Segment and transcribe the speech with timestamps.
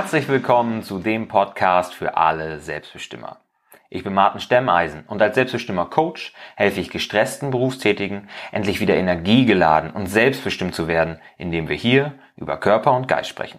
[0.00, 3.40] Herzlich willkommen zu dem Podcast für alle Selbstbestimmer.
[3.90, 9.90] Ich bin Martin Stemmeisen und als Selbstbestimmer Coach helfe ich gestressten Berufstätigen, endlich wieder energiegeladen
[9.90, 13.58] und selbstbestimmt zu werden, indem wir hier über Körper und Geist sprechen.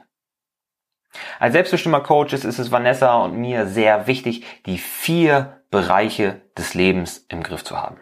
[1.39, 7.25] Als selbstbestimmer Coach ist es Vanessa und mir sehr wichtig, die vier Bereiche des Lebens
[7.27, 7.99] im Griff zu haben.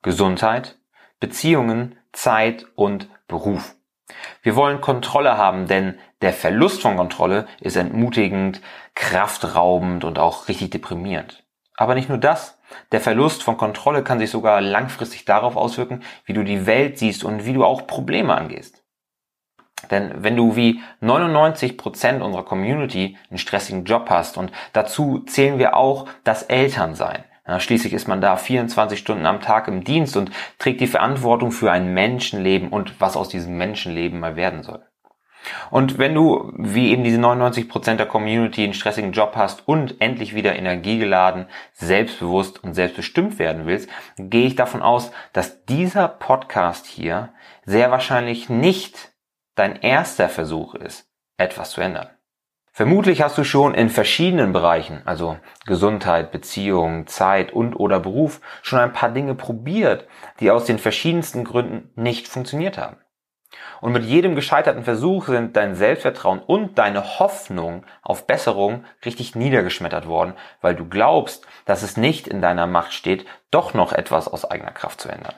[0.00, 0.78] Gesundheit,
[1.18, 3.74] Beziehungen, Zeit und Beruf.
[4.42, 8.62] Wir wollen Kontrolle haben, denn der Verlust von Kontrolle ist entmutigend,
[8.94, 11.44] kraftraubend und auch richtig deprimierend.
[11.76, 12.58] Aber nicht nur das.
[12.92, 17.24] Der Verlust von Kontrolle kann sich sogar langfristig darauf auswirken, wie du die Welt siehst
[17.24, 18.82] und wie du auch Probleme angehst.
[19.90, 25.58] Denn wenn du wie 99 Prozent unserer Community einen stressigen Job hast und dazu zählen
[25.58, 27.24] wir auch das Elternsein,
[27.58, 31.70] schließlich ist man da 24 Stunden am Tag im Dienst und trägt die Verantwortung für
[31.70, 34.86] ein Menschenleben und was aus diesem Menschenleben mal werden soll.
[35.70, 40.00] Und wenn du, wie eben diese 99 Prozent der Community, einen stressigen Job hast und
[40.00, 46.86] endlich wieder energiegeladen, selbstbewusst und selbstbestimmt werden willst, gehe ich davon aus, dass dieser Podcast
[46.86, 47.32] hier
[47.64, 49.12] sehr wahrscheinlich nicht
[49.54, 52.08] dein erster Versuch ist, etwas zu ändern.
[52.76, 58.80] Vermutlich hast du schon in verschiedenen Bereichen, also Gesundheit, Beziehung, Zeit und oder Beruf, schon
[58.80, 60.08] ein paar Dinge probiert,
[60.40, 62.96] die aus den verschiedensten Gründen nicht funktioniert haben.
[63.80, 70.06] Und mit jedem gescheiterten Versuch sind dein Selbstvertrauen und deine Hoffnung auf Besserung richtig niedergeschmettert
[70.06, 74.44] worden, weil du glaubst, dass es nicht in deiner Macht steht, doch noch etwas aus
[74.44, 75.34] eigener Kraft zu ändern.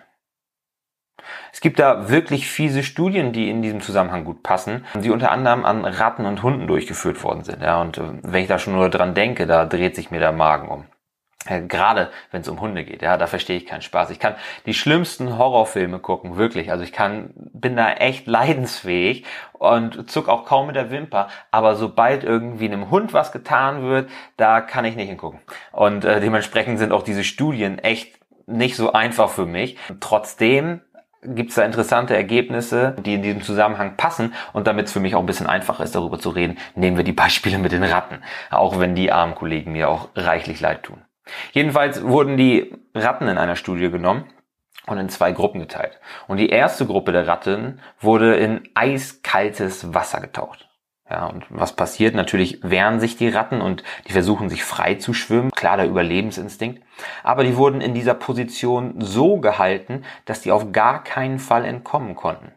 [1.52, 5.64] Es gibt da wirklich fiese Studien, die in diesem Zusammenhang gut passen, die unter anderem
[5.64, 7.62] an Ratten und Hunden durchgeführt worden sind.
[7.62, 10.32] Ja, und äh, wenn ich da schon nur dran denke, da dreht sich mir der
[10.32, 10.84] Magen um.
[11.68, 14.10] Gerade wenn es um Hunde geht, ja, da verstehe ich keinen Spaß.
[14.10, 14.34] Ich kann
[14.66, 16.70] die schlimmsten Horrorfilme gucken, wirklich.
[16.70, 21.28] Also ich kann, bin da echt leidensfähig und zuck auch kaum mit der Wimper.
[21.50, 25.40] Aber sobald irgendwie einem Hund was getan wird, da kann ich nicht hingucken.
[25.72, 29.76] Und äh, dementsprechend sind auch diese Studien echt nicht so einfach für mich.
[30.00, 30.80] Trotzdem
[31.22, 34.34] gibt es da interessante Ergebnisse, die in diesem Zusammenhang passen.
[34.52, 37.04] Und damit es für mich auch ein bisschen einfacher ist, darüber zu reden, nehmen wir
[37.04, 38.22] die Beispiele mit den Ratten.
[38.50, 41.02] Auch wenn die armen Kollegen mir auch reichlich leid tun.
[41.52, 44.24] Jedenfalls wurden die Ratten in einer Studie genommen
[44.86, 46.00] und in zwei Gruppen geteilt.
[46.28, 50.68] Und die erste Gruppe der Ratten wurde in eiskaltes Wasser getaucht.
[51.08, 52.16] Ja, und was passiert?
[52.16, 55.50] Natürlich wehren sich die Ratten und die versuchen sich frei zu schwimmen.
[55.52, 56.82] Klar, der Überlebensinstinkt.
[57.22, 62.16] Aber die wurden in dieser Position so gehalten, dass die auf gar keinen Fall entkommen
[62.16, 62.52] konnten.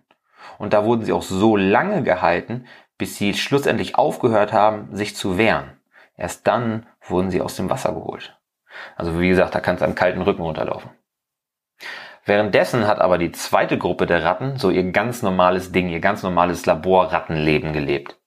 [0.58, 2.66] Und da wurden sie auch so lange gehalten,
[2.98, 5.78] bis sie schlussendlich aufgehört haben, sich zu wehren.
[6.18, 8.39] Erst dann wurden sie aus dem Wasser geholt.
[8.96, 10.92] Also wie gesagt, da kann es am kalten Rücken runterlaufen.
[12.26, 16.22] Währenddessen hat aber die zweite Gruppe der Ratten so ihr ganz normales Ding, ihr ganz
[16.22, 18.20] normales Laborrattenleben gelebt.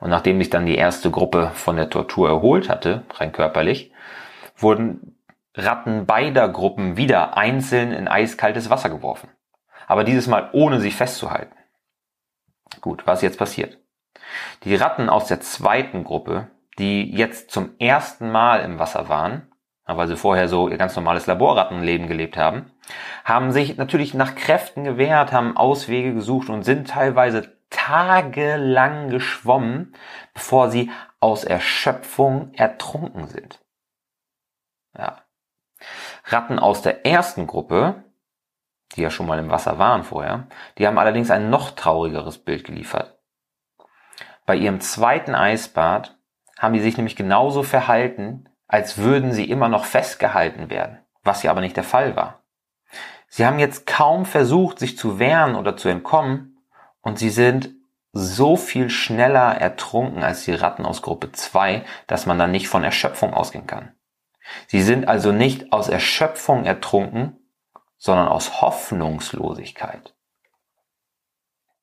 [0.00, 3.92] Und nachdem sich dann die erste Gruppe von der Tortur erholt hatte, rein körperlich,
[4.56, 5.16] wurden
[5.54, 9.28] Ratten beider Gruppen wieder einzeln in eiskaltes Wasser geworfen.
[9.86, 11.54] Aber dieses Mal ohne sich festzuhalten.
[12.80, 13.78] Gut, was jetzt passiert?
[14.64, 19.52] Die Ratten aus der zweiten Gruppe, die jetzt zum ersten Mal im Wasser waren,
[19.86, 22.70] weil sie vorher so ihr ganz normales Laborrattenleben gelebt haben,
[23.24, 29.94] haben sich natürlich nach Kräften gewehrt, haben Auswege gesucht und sind teilweise tagelang geschwommen,
[30.34, 30.90] bevor sie
[31.20, 33.60] aus Erschöpfung ertrunken sind.
[34.96, 35.22] Ja.
[36.26, 38.04] Ratten aus der ersten Gruppe,
[38.94, 40.46] die ja schon mal im Wasser waren vorher,
[40.78, 43.18] die haben allerdings ein noch traurigeres Bild geliefert.
[44.44, 46.18] Bei ihrem zweiten Eisbad
[46.58, 51.50] haben die sich nämlich genauso verhalten, als würden sie immer noch festgehalten werden, was ja
[51.50, 52.42] aber nicht der Fall war.
[53.28, 56.48] Sie haben jetzt kaum versucht, sich zu wehren oder zu entkommen,
[57.00, 57.70] und sie sind
[58.12, 62.84] so viel schneller ertrunken als die Ratten aus Gruppe 2, dass man dann nicht von
[62.84, 63.92] Erschöpfung ausgehen kann.
[64.66, 67.38] Sie sind also nicht aus Erschöpfung ertrunken,
[67.96, 70.14] sondern aus Hoffnungslosigkeit.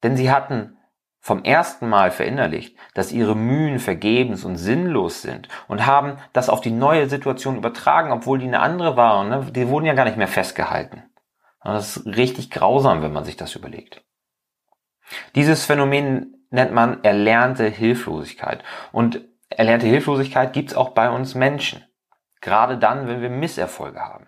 [0.03, 0.77] Denn sie hatten
[1.19, 6.61] vom ersten Mal verinnerlicht, dass ihre Mühen vergebens und sinnlos sind und haben das auf
[6.61, 9.29] die neue Situation übertragen, obwohl die eine andere waren.
[9.29, 9.47] Ne?
[9.51, 11.03] Die wurden ja gar nicht mehr festgehalten.
[11.61, 14.01] Und das ist richtig grausam, wenn man sich das überlegt.
[15.35, 18.63] Dieses Phänomen nennt man erlernte Hilflosigkeit.
[18.91, 21.83] Und erlernte Hilflosigkeit gibt's auch bei uns Menschen.
[22.41, 24.27] Gerade dann, wenn wir Misserfolge haben.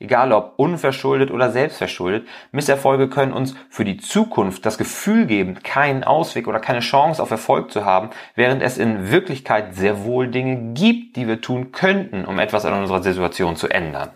[0.00, 6.04] Egal ob unverschuldet oder selbstverschuldet, Misserfolge können uns für die Zukunft das Gefühl geben, keinen
[6.04, 10.74] Ausweg oder keine Chance auf Erfolg zu haben, während es in Wirklichkeit sehr wohl Dinge
[10.74, 14.10] gibt, die wir tun könnten, um etwas an unserer Situation zu ändern.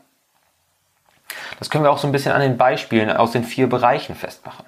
[1.58, 4.66] Das können wir auch so ein bisschen an den Beispielen aus den vier Bereichen festmachen.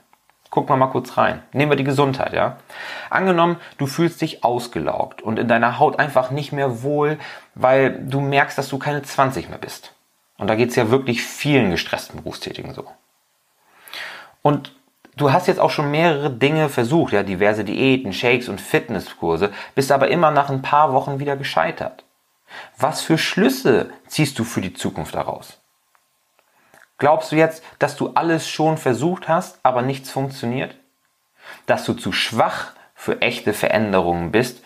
[0.50, 1.42] Guck mal mal kurz rein.
[1.52, 2.58] Nehmen wir die Gesundheit, ja.
[3.10, 7.18] Angenommen, du fühlst dich ausgelaugt und in deiner Haut einfach nicht mehr wohl,
[7.54, 9.94] weil du merkst, dass du keine 20 mehr bist.
[10.38, 12.86] Und da geht's ja wirklich vielen gestressten Berufstätigen so.
[14.42, 14.74] Und
[15.16, 19.92] du hast jetzt auch schon mehrere Dinge versucht, ja, diverse Diäten, Shakes und Fitnesskurse, bist
[19.92, 22.04] aber immer nach ein paar Wochen wieder gescheitert.
[22.76, 25.60] Was für Schlüsse ziehst du für die Zukunft daraus?
[26.98, 30.76] Glaubst du jetzt, dass du alles schon versucht hast, aber nichts funktioniert?
[31.66, 34.62] Dass du zu schwach für echte Veränderungen bist?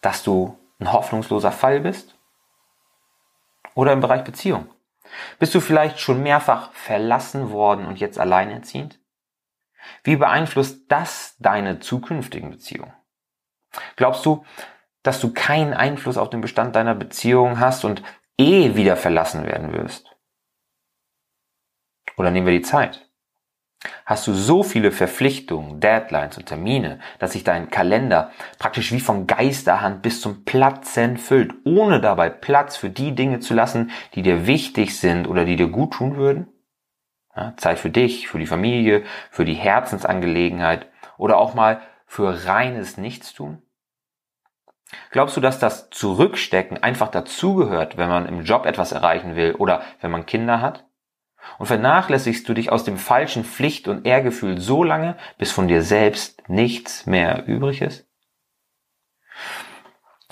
[0.00, 2.14] Dass du ein hoffnungsloser Fall bist?
[3.74, 4.68] Oder im Bereich Beziehung?
[5.38, 9.00] Bist du vielleicht schon mehrfach verlassen worden und jetzt alleinerziehend?
[10.04, 12.92] Wie beeinflusst das deine zukünftigen Beziehungen?
[13.96, 14.44] Glaubst du,
[15.02, 18.02] dass du keinen Einfluss auf den Bestand deiner Beziehung hast und
[18.38, 20.14] eh wieder verlassen werden wirst?
[22.16, 23.09] Oder nehmen wir die Zeit.
[24.04, 29.26] Hast du so viele Verpflichtungen, Deadlines und Termine, dass sich dein Kalender praktisch wie von
[29.26, 34.46] Geisterhand bis zum Platzen füllt, ohne dabei Platz für die Dinge zu lassen, die dir
[34.46, 36.48] wichtig sind oder die dir gut tun würden?
[37.34, 40.86] Ja, Zeit für dich, für die Familie, für die Herzensangelegenheit
[41.16, 43.62] oder auch mal für reines Nichtstun?
[45.10, 49.82] Glaubst du, dass das Zurückstecken einfach dazugehört, wenn man im Job etwas erreichen will oder
[50.00, 50.84] wenn man Kinder hat?
[51.58, 55.82] Und vernachlässigst du dich aus dem falschen Pflicht- und Ehrgefühl so lange, bis von dir
[55.82, 58.06] selbst nichts mehr übrig ist?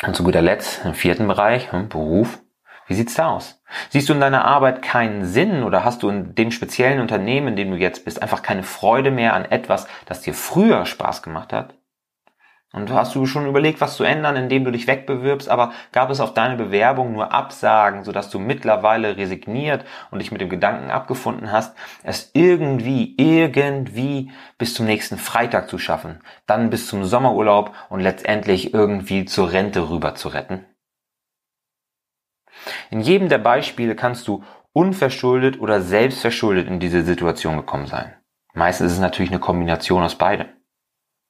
[0.03, 2.41] Und zu guter Letzt, im vierten Bereich, hm, Beruf.
[2.87, 3.63] Wie sieht's da aus?
[3.91, 7.57] Siehst du in deiner Arbeit keinen Sinn oder hast du in dem speziellen Unternehmen, in
[7.57, 11.53] dem du jetzt bist, einfach keine Freude mehr an etwas, das dir früher Spaß gemacht
[11.53, 11.75] hat?
[12.75, 16.21] Und hast du schon überlegt, was zu ändern, indem du dich wegbewirbst, aber gab es
[16.21, 21.51] auf deine Bewerbung nur Absagen, sodass du mittlerweile resigniert und dich mit dem Gedanken abgefunden
[21.51, 28.01] hast, es irgendwie, irgendwie bis zum nächsten Freitag zu schaffen, dann bis zum Sommerurlaub und
[28.01, 30.67] letztendlich irgendwie zur Rente rüber zu retten?
[32.91, 34.45] In jedem der Beispiele kannst du
[34.75, 38.15] unverschuldet oder selbstverschuldet in diese Situation gekommen sein.
[38.53, 40.49] Meistens ist es natürlich eine Kombination aus beidem.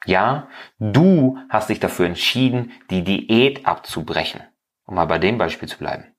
[0.07, 0.49] Ja,
[0.79, 4.43] du hast dich dafür entschieden, die Diät abzubrechen,
[4.87, 6.15] um mal bei dem Beispiel zu bleiben.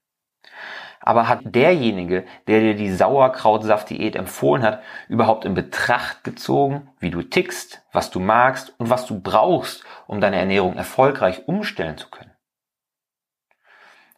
[1.01, 7.21] Aber hat derjenige, der dir die Sauerkrautsaft-Diät empfohlen hat, überhaupt in Betracht gezogen, wie du
[7.21, 12.33] tickst, was du magst und was du brauchst, um deine Ernährung erfolgreich umstellen zu können?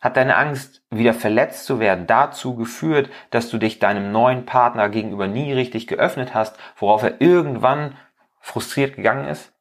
[0.01, 4.89] Hat deine Angst, wieder verletzt zu werden, dazu geführt, dass du dich deinem neuen Partner
[4.89, 7.95] gegenüber nie richtig geöffnet hast, worauf er irgendwann
[8.41, 9.53] frustriert gegangen ist?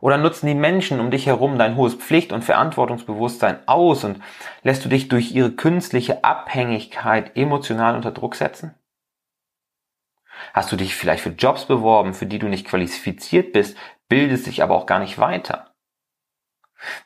[0.00, 4.22] Oder nutzen die Menschen um dich herum dein hohes Pflicht- und Verantwortungsbewusstsein aus und
[4.62, 8.74] lässt du dich durch ihre künstliche Abhängigkeit emotional unter Druck setzen?
[10.52, 13.76] Hast du dich vielleicht für Jobs beworben, für die du nicht qualifiziert bist,
[14.08, 15.74] bildest dich aber auch gar nicht weiter?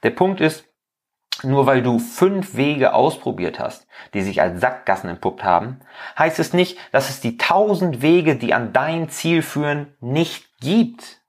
[0.03, 0.68] Der Punkt ist,
[1.43, 5.81] nur weil du fünf Wege ausprobiert hast, die sich als Sackgassen entpuppt haben,
[6.19, 11.23] heißt es nicht, dass es die tausend Wege, die an dein Ziel führen, nicht gibt.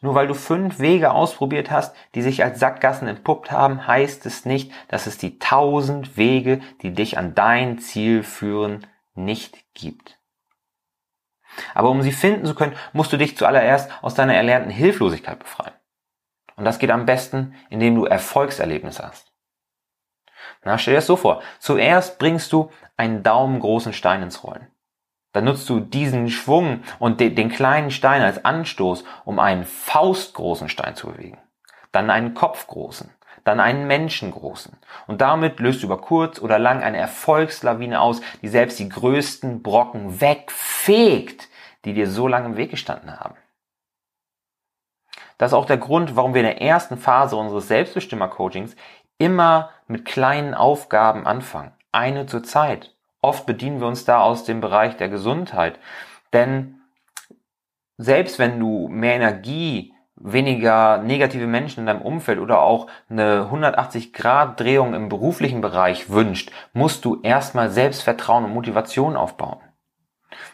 [0.00, 4.44] Nur weil du fünf Wege ausprobiert hast, die sich als Sackgassen entpuppt haben, heißt es
[4.44, 10.18] nicht, dass es die tausend Wege, die dich an dein Ziel führen, nicht gibt.
[11.72, 15.74] Aber um sie finden zu können, musst du dich zuallererst aus deiner erlernten Hilflosigkeit befreien.
[16.56, 19.32] Und das geht am besten, indem du Erfolgserlebnisse hast.
[20.64, 21.42] Na, stell dir das so vor.
[21.58, 24.68] Zuerst bringst du einen daumengroßen Stein ins Rollen.
[25.32, 30.68] Dann nutzt du diesen Schwung und de den kleinen Stein als Anstoß, um einen faustgroßen
[30.68, 31.38] Stein zu bewegen.
[31.90, 33.10] Dann einen kopfgroßen,
[33.42, 34.76] dann einen menschengroßen.
[35.08, 39.62] Und damit löst du über kurz oder lang eine Erfolgslawine aus, die selbst die größten
[39.62, 41.48] Brocken wegfegt,
[41.84, 43.34] die dir so lange im Weg gestanden haben.
[45.44, 48.76] Das ist auch der Grund, warum wir in der ersten Phase unseres Selbstbestimmer-Coachings
[49.18, 51.72] immer mit kleinen Aufgaben anfangen.
[51.92, 52.94] Eine zur Zeit.
[53.20, 55.78] Oft bedienen wir uns da aus dem Bereich der Gesundheit.
[56.32, 56.80] Denn
[57.98, 64.94] selbst wenn du mehr Energie, weniger negative Menschen in deinem Umfeld oder auch eine 180-Grad-Drehung
[64.94, 69.60] im beruflichen Bereich wünscht, musst du erstmal Selbstvertrauen und Motivation aufbauen.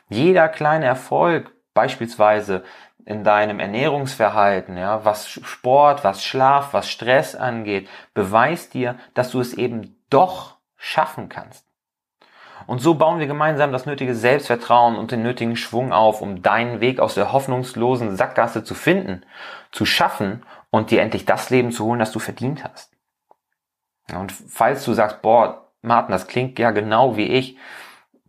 [0.08, 2.64] Jeder kleine Erfolg, beispielsweise
[3.06, 9.40] in deinem Ernährungsverhalten, ja, was Sport, was Schlaf, was Stress angeht, beweist dir, dass du
[9.40, 11.66] es eben doch schaffen kannst.
[12.66, 16.80] Und so bauen wir gemeinsam das nötige Selbstvertrauen und den nötigen Schwung auf, um deinen
[16.80, 19.24] Weg aus der hoffnungslosen Sackgasse zu finden,
[19.72, 22.92] zu schaffen und dir endlich das Leben zu holen, das du verdient hast.
[24.12, 27.56] Und falls du sagst, boah, Martin, das klingt ja genau wie ich,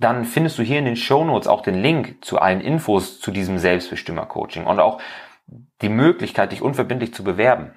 [0.03, 3.31] dann findest du hier in den Show Notes auch den Link zu allen Infos zu
[3.31, 4.99] diesem Selbstbestimmer-Coaching und auch
[5.81, 7.71] die Möglichkeit, dich unverbindlich zu bewerben.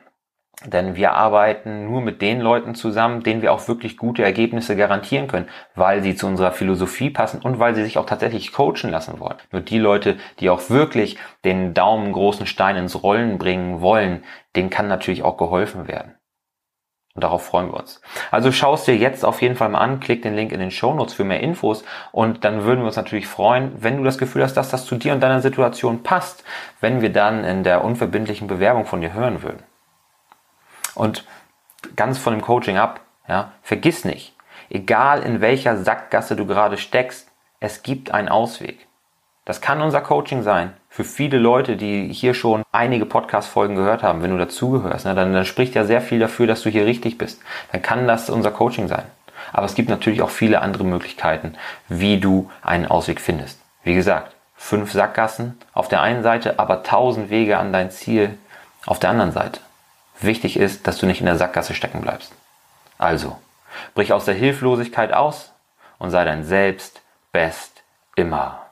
[0.65, 5.27] Denn wir arbeiten nur mit den Leuten zusammen, denen wir auch wirklich gute Ergebnisse garantieren
[5.27, 9.19] können, weil sie zu unserer Philosophie passen und weil sie sich auch tatsächlich coachen lassen
[9.19, 9.37] wollen.
[9.51, 14.23] Nur die Leute, die auch wirklich den Daumen großen Stein ins Rollen bringen wollen,
[14.55, 16.15] denen kann natürlich auch geholfen werden.
[17.15, 18.01] Und darauf freuen wir uns.
[18.33, 20.95] Also schaust dir jetzt auf jeden Fall mal an, klick den Link in den Show
[20.95, 24.43] Notes für mehr Infos und dann würden wir uns natürlich freuen, wenn du das Gefühl
[24.43, 26.43] hast, dass das zu dir und deiner Situation passt,
[26.81, 29.63] wenn wir dann in der unverbindlichen Bewerbung von dir hören würden.
[30.97, 31.25] Und
[31.95, 34.35] ganz von dem Coaching ab, ja, vergiss nicht,
[34.69, 37.31] egal in welcher Sackgasse du gerade steckst,
[37.61, 38.89] es gibt einen Ausweg.
[39.45, 40.73] Das kann unser Coaching sein.
[40.89, 45.35] Für viele Leute, die hier schon einige Podcast-Folgen gehört haben, wenn du dazugehörst, ne, dann,
[45.35, 47.43] dann spricht ja sehr viel dafür, dass du hier richtig bist.
[47.71, 49.05] Dann kann das unser Coaching sein.
[49.53, 51.57] Aber es gibt natürlich auch viele andere Möglichkeiten,
[51.89, 53.61] wie du einen Ausweg findest.
[53.83, 58.39] Wie gesagt, fünf Sackgassen auf der einen Seite, aber tausend Wege an dein Ziel
[58.87, 59.61] auf der anderen Seite.
[60.21, 62.33] Wichtig ist, dass du nicht in der Sackgasse stecken bleibst.
[62.97, 63.37] Also,
[63.95, 65.53] brich aus der Hilflosigkeit aus
[65.99, 67.83] und sei dein Selbst best
[68.17, 68.64] immer.